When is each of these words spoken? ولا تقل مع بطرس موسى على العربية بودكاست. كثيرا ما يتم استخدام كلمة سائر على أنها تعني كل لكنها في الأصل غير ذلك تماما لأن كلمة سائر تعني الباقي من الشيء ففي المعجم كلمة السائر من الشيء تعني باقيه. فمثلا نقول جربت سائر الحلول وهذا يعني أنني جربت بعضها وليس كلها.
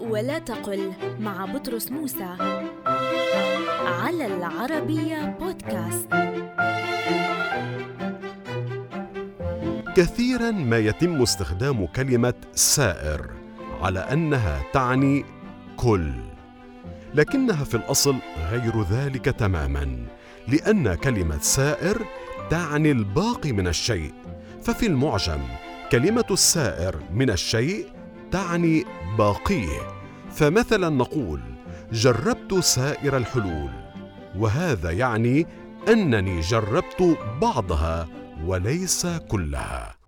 ولا 0.00 0.38
تقل 0.38 0.92
مع 1.20 1.44
بطرس 1.44 1.90
موسى 1.92 2.36
على 3.86 4.26
العربية 4.26 5.36
بودكاست. 5.40 6.08
كثيرا 9.96 10.50
ما 10.50 10.78
يتم 10.78 11.22
استخدام 11.22 11.86
كلمة 11.86 12.34
سائر 12.54 13.30
على 13.82 14.00
أنها 14.00 14.62
تعني 14.72 15.24
كل 15.76 16.12
لكنها 17.14 17.64
في 17.64 17.74
الأصل 17.74 18.16
غير 18.50 18.82
ذلك 18.82 19.24
تماما 19.24 20.06
لأن 20.48 20.94
كلمة 20.94 21.38
سائر 21.40 22.06
تعني 22.50 22.90
الباقي 22.90 23.52
من 23.52 23.68
الشيء 23.68 24.12
ففي 24.62 24.86
المعجم 24.86 25.40
كلمة 25.92 26.24
السائر 26.30 26.96
من 27.12 27.30
الشيء 27.30 27.86
تعني 28.32 28.84
باقيه. 29.18 30.00
فمثلا 30.32 30.88
نقول 30.88 31.40
جربت 31.92 32.54
سائر 32.54 33.16
الحلول 33.16 33.70
وهذا 34.38 34.90
يعني 34.90 35.46
أنني 35.88 36.40
جربت 36.40 37.18
بعضها 37.42 38.08
وليس 38.44 39.06
كلها. 39.06 39.99